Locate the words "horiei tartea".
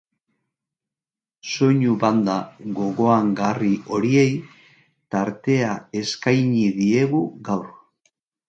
3.97-5.77